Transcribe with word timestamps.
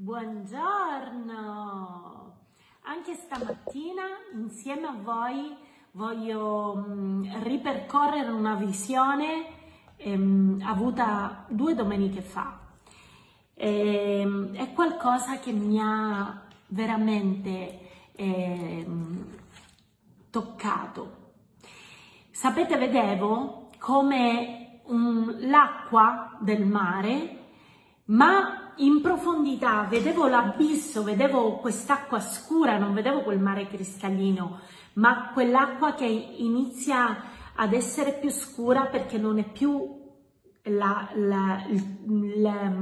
Buongiorno! 0.00 1.34
Anche 2.82 3.14
stamattina 3.14 4.04
insieme 4.32 4.86
a 4.86 4.94
voi 5.02 5.56
voglio 5.90 6.76
mh, 6.76 7.42
ripercorrere 7.42 8.30
una 8.30 8.54
visione 8.54 9.46
ehm, 9.96 10.62
avuta 10.64 11.46
due 11.48 11.74
domeniche 11.74 12.20
fa. 12.20 12.60
E, 13.54 14.20
ehm, 14.20 14.54
è 14.54 14.72
qualcosa 14.72 15.40
che 15.40 15.50
mi 15.50 15.80
ha 15.82 16.42
veramente 16.68 17.80
ehm, 18.12 19.26
toccato. 20.30 21.32
Sapete, 22.30 22.76
vedevo 22.76 23.70
come 23.80 24.80
l'acqua 25.40 26.36
del 26.38 26.64
mare, 26.66 27.46
ma 28.04 28.57
in 28.78 29.00
profondità 29.00 29.86
vedevo 29.88 30.26
l'abisso, 30.26 31.02
vedevo 31.02 31.56
quest'acqua 31.56 32.20
scura, 32.20 32.78
non 32.78 32.94
vedevo 32.94 33.22
quel 33.22 33.38
mare 33.38 33.66
cristallino, 33.66 34.60
ma 34.94 35.30
quell'acqua 35.32 35.94
che 35.94 36.04
inizia 36.04 37.22
ad 37.54 37.72
essere 37.72 38.12
più 38.12 38.30
scura 38.30 38.86
perché 38.86 39.18
non 39.18 39.38
è 39.38 39.44
più 39.44 39.96
la, 40.64 41.08
la, 41.14 41.64
la, 42.36 42.72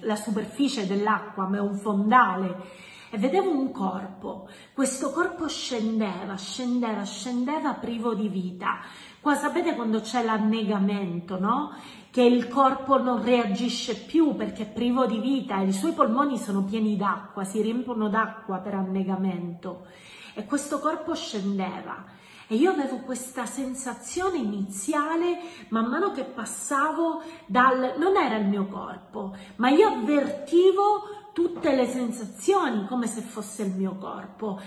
la 0.00 0.16
superficie 0.16 0.86
dell'acqua, 0.86 1.48
ma 1.48 1.56
è 1.56 1.60
un 1.60 1.74
fondale. 1.74 2.90
E 3.14 3.18
vedevo 3.18 3.50
un 3.50 3.70
corpo, 3.72 4.48
questo 4.72 5.10
corpo 5.10 5.46
scendeva, 5.46 6.34
scendeva, 6.38 7.04
scendeva 7.04 7.74
privo 7.74 8.14
di 8.14 8.28
vita. 8.28 8.78
Qua 9.20 9.34
sapete 9.34 9.74
quando 9.74 10.00
c'è 10.00 10.24
l'annegamento, 10.24 11.38
no? 11.38 11.74
che 12.10 12.22
il 12.22 12.48
corpo 12.48 12.96
non 12.96 13.22
reagisce 13.22 13.96
più 13.96 14.34
perché 14.34 14.62
è 14.62 14.66
privo 14.66 15.04
di 15.04 15.18
vita, 15.18 15.60
i 15.60 15.72
suoi 15.72 15.92
polmoni 15.92 16.38
sono 16.38 16.62
pieni 16.62 16.96
d'acqua, 16.96 17.44
si 17.44 17.60
riempiono 17.60 18.08
d'acqua 18.08 18.58
per 18.58 18.74
annegamento 18.74 19.86
e 20.34 20.44
questo 20.46 20.78
corpo 20.78 21.14
scendeva 21.14 22.04
e 22.46 22.56
io 22.56 22.70
avevo 22.70 22.98
questa 22.98 23.46
sensazione 23.46 24.36
iniziale 24.36 25.38
man 25.68 25.86
mano 25.86 26.12
che 26.12 26.24
passavo 26.24 27.22
dal 27.46 27.94
non 27.96 28.16
era 28.16 28.36
il 28.36 28.46
mio 28.46 28.66
corpo, 28.66 29.34
ma 29.56 29.70
io 29.70 29.88
avvertivo 29.88 31.21
tutte 31.32 31.74
le 31.74 31.86
sensazioni 31.86 32.86
come 32.86 33.06
se 33.06 33.20
fosse 33.20 33.62
il 33.62 33.72
mio 33.72 33.96
corpo 33.96 34.60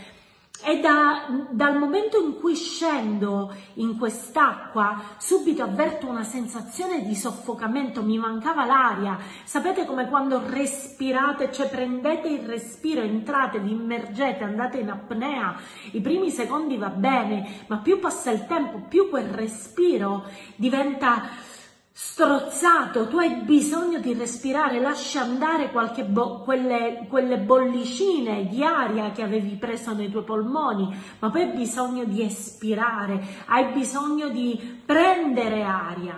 e 0.63 0.79
da, 0.79 1.27
dal 1.51 1.77
momento 1.77 2.17
in 2.17 2.39
cui 2.39 2.55
scendo 2.55 3.53
in 3.75 3.97
quest'acqua, 3.97 4.99
subito 5.17 5.63
avverto 5.63 6.07
una 6.07 6.23
sensazione 6.23 7.03
di 7.05 7.13
soffocamento, 7.13 8.01
mi 8.01 8.17
mancava 8.17 8.65
l'aria. 8.65 9.17
Sapete 9.43 9.85
come 9.85 10.07
quando 10.07 10.41
respirate, 10.43 11.51
cioè 11.51 11.69
prendete 11.69 12.29
il 12.29 12.47
respiro, 12.47 13.01
entrate, 13.01 13.59
vi 13.59 13.71
immergete, 13.71 14.43
andate 14.43 14.79
in 14.79 14.89
apnea, 14.89 15.55
i 15.91 16.01
primi 16.01 16.31
secondi 16.31 16.77
va 16.77 16.89
bene, 16.89 17.65
ma 17.67 17.77
più 17.77 17.99
passa 17.99 18.31
il 18.31 18.47
tempo, 18.47 18.85
più 18.87 19.09
quel 19.09 19.27
respiro 19.27 20.23
diventa 20.55 21.53
strozzato, 21.97 23.07
tu 23.07 23.19
hai 23.19 23.43
bisogno 23.43 23.99
di 23.99 24.13
respirare, 24.13 24.81
lascia 24.81 25.21
andare 25.21 25.71
bo- 26.09 26.41
quelle, 26.41 27.05
quelle, 27.07 27.37
bollicine 27.37 28.47
di 28.47 28.61
aria 28.65 29.13
che 29.13 29.21
avevi 29.21 29.55
preso 29.55 29.93
nei 29.93 30.09
tuoi 30.09 30.25
polmoni, 30.25 30.93
ma 31.19 31.29
poi 31.29 31.43
hai 31.43 31.55
bisogno 31.55 32.03
di 32.03 32.21
espirare, 32.21 33.23
hai 33.45 33.71
bisogno 33.71 34.27
di 34.27 34.81
prendere 34.85 35.63
aria. 35.63 36.17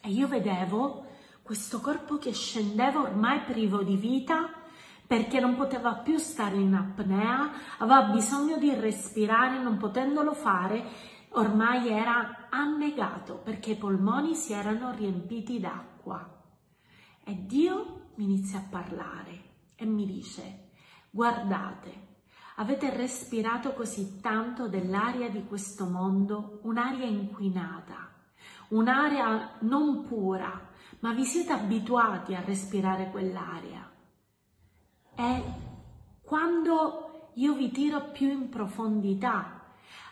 E 0.00 0.08
io 0.08 0.28
vedevo 0.28 1.06
questo 1.42 1.80
corpo 1.80 2.16
che 2.18 2.32
scendeva 2.32 3.00
ormai 3.00 3.40
privo 3.40 3.82
di 3.82 3.96
vita 3.96 4.52
perché 5.04 5.40
non 5.40 5.56
poteva 5.56 5.94
più 5.94 6.16
stare 6.18 6.54
in 6.54 6.74
apnea, 6.74 7.50
aveva 7.78 8.02
bisogno 8.02 8.56
di 8.56 8.72
respirare, 8.72 9.58
non 9.58 9.78
potendolo 9.78 10.32
fare, 10.32 11.16
ormai 11.32 11.88
era 11.88 12.48
annegato 12.50 13.36
perché 13.36 13.72
i 13.72 13.76
polmoni 13.76 14.34
si 14.34 14.52
erano 14.52 14.92
riempiti 14.92 15.60
d'acqua. 15.60 16.36
E 17.24 17.46
Dio 17.46 18.10
mi 18.14 18.24
inizia 18.24 18.58
a 18.58 18.66
parlare 18.68 19.42
e 19.74 19.84
mi 19.84 20.06
dice, 20.06 20.70
guardate, 21.10 22.06
avete 22.56 22.90
respirato 22.94 23.72
così 23.72 24.20
tanto 24.20 24.68
dell'aria 24.68 25.30
di 25.30 25.44
questo 25.44 25.86
mondo, 25.86 26.60
un'aria 26.62 27.06
inquinata, 27.06 28.12
un'aria 28.68 29.58
non 29.60 30.04
pura, 30.04 30.68
ma 31.00 31.12
vi 31.12 31.24
siete 31.24 31.52
abituati 31.52 32.34
a 32.34 32.40
respirare 32.40 33.10
quell'aria. 33.10 33.88
E 35.14 35.42
quando 36.22 37.30
io 37.34 37.54
vi 37.54 37.70
tiro 37.70 38.10
più 38.10 38.28
in 38.28 38.48
profondità 38.48 39.57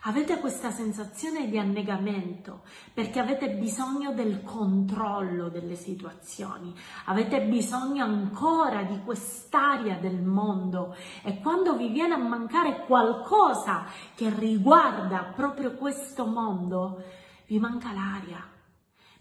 Avete 0.03 0.39
questa 0.39 0.71
sensazione 0.71 1.49
di 1.49 1.57
annegamento 1.57 2.61
perché 2.93 3.19
avete 3.19 3.49
bisogno 3.49 4.13
del 4.13 4.41
controllo 4.41 5.49
delle 5.49 5.75
situazioni, 5.75 6.73
avete 7.05 7.41
bisogno 7.41 8.05
ancora 8.05 8.83
di 8.83 9.01
quest'aria 9.03 9.97
del 9.97 10.21
mondo. 10.21 10.95
E 11.23 11.39
quando 11.39 11.75
vi 11.75 11.89
viene 11.89 12.13
a 12.13 12.17
mancare 12.17 12.85
qualcosa 12.85 13.85
che 14.15 14.33
riguarda 14.33 15.23
proprio 15.35 15.73
questo 15.73 16.25
mondo, 16.25 17.03
vi 17.47 17.59
manca 17.59 17.91
l'aria. 17.91 18.47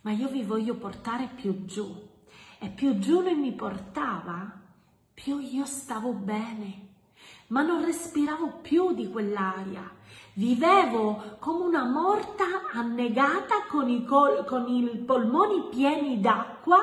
Ma 0.02 0.12
io 0.12 0.28
vi 0.28 0.44
voglio 0.44 0.76
portare 0.76 1.30
più 1.34 1.64
giù. 1.64 2.14
E 2.58 2.68
più 2.68 2.98
giù 2.98 3.22
lui 3.22 3.34
mi 3.34 3.52
portava, 3.52 4.60
più 5.12 5.38
io 5.38 5.64
stavo 5.64 6.12
bene 6.12 6.85
ma 7.48 7.62
non 7.62 7.84
respiravo 7.84 8.58
più 8.62 8.92
di 8.92 9.08
quell'aria. 9.10 9.90
Vivevo 10.34 11.36
come 11.38 11.64
una 11.64 11.84
morta 11.84 12.44
annegata 12.72 13.64
con 13.68 13.88
i, 13.88 14.04
col- 14.04 14.44
con 14.44 14.68
i 14.68 14.98
polmoni 14.98 15.68
pieni 15.70 16.20
d'acqua, 16.20 16.78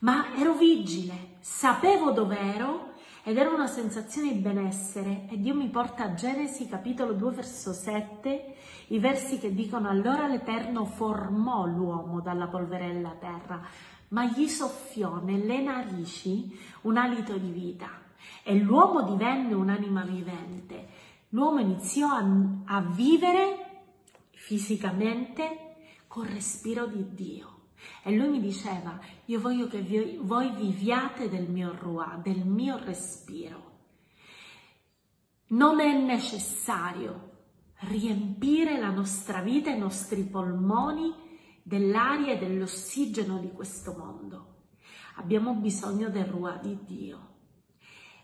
ma 0.00 0.34
ero 0.36 0.54
vigile, 0.54 1.36
sapevo 1.40 2.10
dov'ero 2.10 2.88
ed 3.22 3.36
era 3.36 3.50
una 3.50 3.66
sensazione 3.66 4.32
di 4.32 4.40
benessere 4.40 5.26
e 5.30 5.38
Dio 5.38 5.54
mi 5.54 5.68
porta 5.68 6.04
a 6.04 6.14
Genesi 6.14 6.66
capitolo 6.68 7.12
2 7.12 7.30
verso 7.32 7.72
7, 7.72 8.54
i 8.88 8.98
versi 8.98 9.38
che 9.38 9.54
dicono 9.54 9.88
allora 9.88 10.26
l'Eterno 10.26 10.86
formò 10.86 11.66
l'uomo 11.66 12.20
dalla 12.20 12.48
polverella 12.48 13.14
terra, 13.20 13.60
ma 14.08 14.24
gli 14.24 14.48
soffiò 14.48 15.20
nelle 15.22 15.60
narici 15.60 16.58
un 16.82 16.96
alito 16.96 17.36
di 17.36 17.50
vita 17.50 18.08
e 18.42 18.54
l'uomo 18.56 19.02
divenne 19.02 19.54
un'anima 19.54 20.02
vivente. 20.02 20.88
L'uomo 21.30 21.60
iniziò 21.60 22.08
a, 22.08 22.24
a 22.64 22.80
vivere 22.80 23.84
fisicamente 24.32 25.76
col 26.06 26.26
respiro 26.26 26.86
di 26.86 27.14
Dio. 27.14 27.58
E 28.02 28.14
lui 28.14 28.28
mi 28.28 28.40
diceva, 28.40 28.98
io 29.26 29.40
voglio 29.40 29.66
che 29.66 29.80
vi, 29.80 30.18
voi 30.20 30.50
viviate 30.50 31.28
del 31.28 31.48
mio 31.48 31.74
ruà, 31.78 32.18
del 32.22 32.44
mio 32.44 32.78
respiro. 32.78 33.68
Non 35.48 35.80
è 35.80 35.98
necessario 35.98 37.28
riempire 37.80 38.78
la 38.78 38.90
nostra 38.90 39.40
vita, 39.40 39.70
i 39.70 39.78
nostri 39.78 40.24
polmoni 40.24 41.12
dell'aria 41.62 42.34
e 42.34 42.38
dell'ossigeno 42.38 43.38
di 43.38 43.50
questo 43.52 43.94
mondo. 43.96 44.46
Abbiamo 45.16 45.54
bisogno 45.54 46.08
del 46.08 46.24
ruà 46.24 46.56
di 46.56 46.78
Dio. 46.84 47.28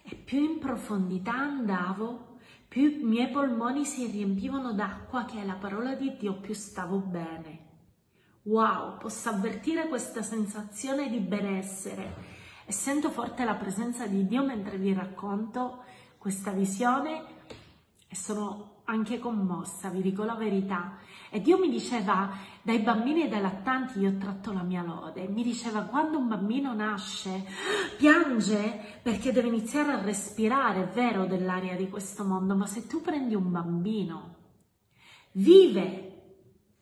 E 0.09 0.15
più 0.15 0.39
in 0.39 0.59
profondità 0.61 1.33
andavo, 1.33 2.39
più 2.69 3.01
i 3.01 3.03
miei 3.03 3.29
polmoni 3.29 3.85
si 3.85 4.07
riempivano 4.07 4.73
d'acqua 4.73 5.25
che 5.25 5.41
è 5.41 5.45
la 5.45 5.55
parola 5.55 5.95
di 5.95 6.17
Dio, 6.17 6.39
più 6.39 6.55
stavo 6.55 6.99
bene. 6.99 7.65
Wow, 8.43 8.99
posso 8.99 9.29
avvertire 9.31 9.89
questa 9.89 10.23
sensazione 10.23 11.11
di 11.11 11.19
benessere 11.19 12.15
e 12.65 12.71
sento 12.71 13.11
forte 13.11 13.45
la 13.45 13.57
presenza 13.57 14.07
di 14.07 14.25
Dio 14.29 14.45
mentre 14.45 14.79
vi 14.79 14.93
racconto 14.93 15.83
questa 16.19 16.53
visione 16.53 17.25
e 18.07 18.15
sono 18.15 18.76
anche 18.87 19.19
commossa, 19.19 19.89
vi 19.89 20.01
dico 20.01 20.25
la 20.25 20.35
verità. 20.35 20.97
E 21.31 21.41
Dio 21.41 21.59
mi 21.59 21.69
diceva, 21.69 22.31
dai 22.63 22.79
bambini 22.81 23.25
e 23.25 23.29
dai 23.29 23.41
lattanti 23.41 23.99
io 24.01 24.17
tratto 24.17 24.53
la 24.53 24.63
mia 24.63 24.83
lode. 24.83 25.29
Mi 25.29 25.43
diceva, 25.43 25.83
quando 25.83 26.19
un 26.19 26.29
bambino 26.29 26.73
nasce, 26.75 27.45
piange 27.97 29.01
perché 29.03 29.33
deve 29.33 29.49
iniziare 29.49 29.93
a 29.93 30.03
respirare, 30.03 30.85
è 30.85 30.89
vero, 30.89 31.27
dell'aria 31.27 31.77
di 31.77 31.89
questo 31.89 32.25
mondo, 32.25 32.55
ma 32.55 32.67
se 32.67 32.87
tu 32.87 33.01
prendi 33.01 33.35
un 33.35 33.51
bambino, 33.51 34.35
vive 35.33 36.13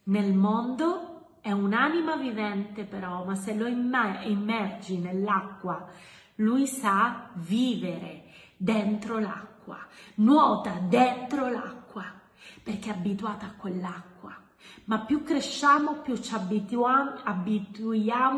nel 0.04 0.34
mondo, 0.34 1.38
è 1.40 1.52
un'anima 1.52 2.16
vivente 2.16 2.84
però, 2.84 3.24
ma 3.24 3.34
se 3.34 3.54
lo 3.54 3.66
immergi 3.66 4.98
nell'acqua, 4.98 5.88
lui 6.36 6.66
sa 6.66 7.30
vivere 7.34 8.24
dentro 8.56 9.18
l'acqua, 9.18 9.78
nuota 10.16 10.78
dentro 10.80 11.48
l'acqua 11.48 11.83
perché 12.62 12.90
è 12.90 12.94
abituata 12.94 13.46
a 13.46 13.54
quell'acqua. 13.54 14.36
Ma 14.84 15.00
più 15.00 15.22
cresciamo, 15.22 16.00
più 16.00 16.16
ci 16.16 16.34
abituiamo, 16.34 17.22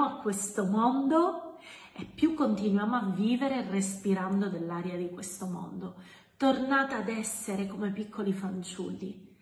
a 0.04 0.18
questo 0.22 0.64
mondo 0.64 1.58
e 1.92 2.04
più 2.04 2.34
continuiamo 2.34 2.94
a 2.94 3.10
vivere 3.14 3.68
respirando 3.68 4.48
dell'aria 4.48 4.96
di 4.96 5.10
questo 5.10 5.46
mondo. 5.46 5.94
Tornate 6.36 6.94
ad 6.94 7.08
essere 7.08 7.66
come 7.66 7.90
piccoli 7.90 8.32
fanciulli, 8.32 9.36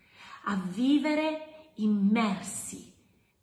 a 0.44 0.54
vivere 0.56 1.72
immersi 1.76 2.92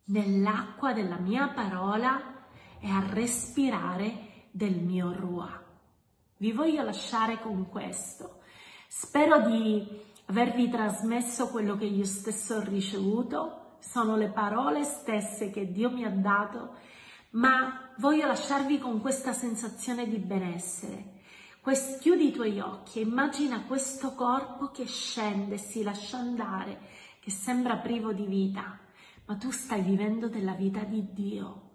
nell'acqua 0.04 0.92
della 0.92 1.18
mia 1.18 1.48
parola 1.48 2.46
e 2.80 2.88
a 2.88 3.04
respirare 3.06 4.46
del 4.50 4.80
mio 4.80 5.12
Ruah. 5.12 5.62
Vi 6.38 6.52
voglio 6.52 6.82
lasciare 6.82 7.38
con 7.40 7.68
questo. 7.68 8.40
Spero 8.88 9.46
di 9.46 9.86
avervi 10.32 10.70
trasmesso 10.70 11.48
quello 11.48 11.76
che 11.76 11.84
io 11.84 12.06
stesso 12.06 12.54
ho 12.54 12.60
ricevuto, 12.62 13.76
sono 13.80 14.16
le 14.16 14.30
parole 14.30 14.82
stesse 14.82 15.50
che 15.50 15.70
Dio 15.70 15.90
mi 15.90 16.04
ha 16.04 16.10
dato, 16.10 16.76
ma 17.32 17.92
voglio 17.98 18.26
lasciarvi 18.26 18.78
con 18.78 19.02
questa 19.02 19.34
sensazione 19.34 20.08
di 20.08 20.16
benessere. 20.16 21.20
Quest, 21.60 22.00
chiudi 22.00 22.28
i 22.28 22.32
tuoi 22.32 22.60
occhi 22.60 23.00
e 23.00 23.02
immagina 23.02 23.64
questo 23.64 24.14
corpo 24.14 24.70
che 24.70 24.86
scende, 24.86 25.58
si 25.58 25.82
lascia 25.82 26.16
andare, 26.16 26.80
che 27.20 27.30
sembra 27.30 27.76
privo 27.76 28.14
di 28.14 28.24
vita, 28.24 28.78
ma 29.26 29.36
tu 29.36 29.50
stai 29.50 29.82
vivendo 29.82 30.28
della 30.28 30.54
vita 30.54 30.80
di 30.80 31.12
Dio. 31.12 31.70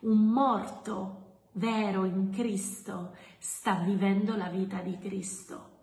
Un 0.00 0.18
morto 0.18 1.46
vero 1.52 2.04
in 2.04 2.28
Cristo 2.30 3.16
sta 3.38 3.76
vivendo 3.76 4.36
la 4.36 4.48
vita 4.48 4.80
di 4.80 4.98
Cristo. 4.98 5.73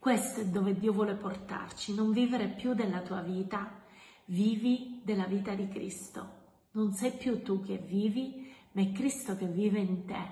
Questo 0.00 0.40
è 0.40 0.46
dove 0.46 0.78
Dio 0.78 0.94
vuole 0.94 1.12
portarci, 1.12 1.94
non 1.94 2.10
vivere 2.10 2.48
più 2.48 2.72
della 2.72 3.02
tua 3.02 3.20
vita, 3.20 3.82
vivi 4.24 5.02
della 5.04 5.26
vita 5.26 5.52
di 5.52 5.68
Cristo. 5.68 6.38
Non 6.70 6.94
sei 6.94 7.12
più 7.12 7.42
tu 7.42 7.62
che 7.62 7.76
vivi, 7.76 8.50
ma 8.72 8.80
è 8.80 8.92
Cristo 8.92 9.36
che 9.36 9.44
vive 9.44 9.78
in 9.78 10.06
te. 10.06 10.30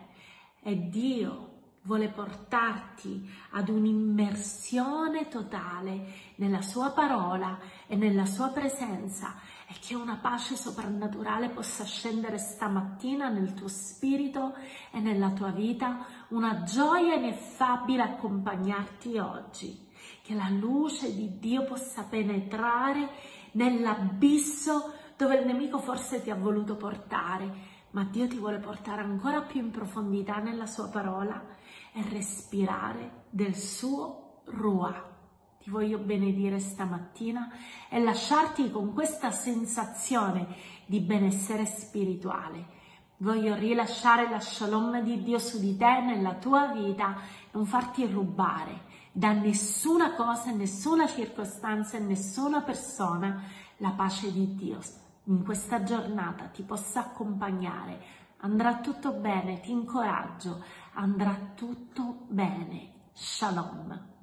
E 0.63 0.89
Dio 0.89 1.58
vuole 1.89 2.09
portarti 2.09 3.27
ad 3.53 3.71
un'immersione 3.71 5.27
totale 5.29 6.35
nella 6.35 6.61
sua 6.61 6.91
parola 6.91 7.59
e 7.87 7.97
nella 7.97 8.27
sua 8.27 8.49
presenza 8.49 9.37
e 9.67 9.73
che 9.81 9.95
una 9.95 10.19
pace 10.21 10.55
soprannaturale 10.55 11.49
possa 11.49 11.85
scendere 11.85 12.37
stamattina 12.37 13.31
nel 13.31 13.55
tuo 13.55 13.69
spirito 13.69 14.55
e 14.91 15.01
nella 15.01 15.31
tua 15.31 15.49
vita, 15.49 16.05
una 16.29 16.63
gioia 16.63 17.15
ineffabile 17.15 18.03
accompagnarti 18.03 19.17
oggi, 19.17 19.89
che 20.23 20.35
la 20.35 20.51
luce 20.51 21.15
di 21.15 21.39
Dio 21.39 21.65
possa 21.65 22.03
penetrare 22.03 23.09
nell'abisso 23.53 24.93
dove 25.17 25.39
il 25.39 25.47
nemico 25.47 25.79
forse 25.79 26.23
ti 26.23 26.31
ha 26.31 26.35
voluto 26.35 26.77
portare, 26.77 27.77
ma 27.93 28.05
Dio 28.05 28.29
ti 28.29 28.37
vuole 28.37 28.59
portare 28.59 29.01
ancora 29.01 29.41
più 29.41 29.61
in 29.61 29.71
profondità 29.71 30.37
nella 30.37 30.67
sua 30.67 30.89
parola 30.89 31.57
e 31.99 32.09
respirare 32.11 33.25
del 33.31 33.57
suo 33.57 34.43
ruah 34.45 35.17
ti 35.61 35.71
voglio 35.71 35.99
benedire 35.99 36.61
stamattina 36.61 37.51
e 37.91 38.01
lasciarti 38.01 38.71
con 38.71 38.95
questa 38.95 39.31
sensazione 39.31 40.47
di 40.87 41.01
benessere 41.01 41.67
spirituale. 41.67 42.77
Voglio 43.19 43.55
rilasciare 43.55 44.31
la 44.31 44.39
shalom 44.39 45.03
di 45.03 45.23
Dio 45.23 45.39
su 45.39 45.59
di 45.59 45.77
te 45.77 46.01
nella 46.01 46.37
tua 46.37 46.69
vita, 46.69 47.17
non 47.51 47.67
farti 47.67 48.07
rubare 48.07 48.87
da 49.13 49.33
nessuna 49.33 50.15
cosa, 50.15 50.53
nessuna 50.53 51.09
circostanza 51.09 51.97
e 51.97 52.01
nessuna 52.01 52.63
persona 52.63 53.43
la 53.79 53.91
pace 53.91 54.33
di 54.33 54.55
Dio. 54.55 54.79
In 55.25 55.45
questa 55.45 55.83
giornata 55.83 56.45
ti 56.45 56.63
possa 56.63 57.01
accompagnare. 57.01 58.01
Andrà 58.41 58.77
tutto 58.77 59.13
bene, 59.13 59.61
ti 59.61 59.73
incoraggio, 59.73 60.63
andrà 60.95 61.37
tutto 61.55 62.27
bene. 62.29 62.93
Shalom. 63.13 64.18